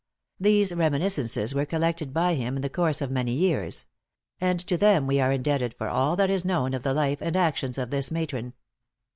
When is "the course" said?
2.63-3.01